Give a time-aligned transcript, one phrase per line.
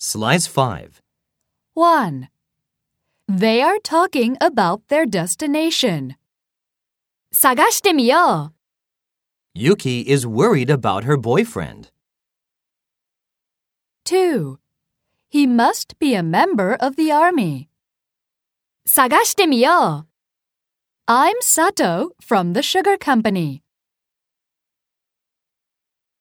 [0.00, 1.02] Slice 5.
[1.74, 2.28] 1.
[3.28, 6.14] They are talking about their destination.
[7.32, 8.52] 探してみよ
[9.56, 9.58] う.
[9.58, 11.90] Yuki is worried about her boyfriend.
[14.04, 14.58] Two,
[15.30, 17.68] He must be a member of the army.
[18.86, 20.08] 探してみよう。
[21.06, 23.62] I'm Sato from the sugar company.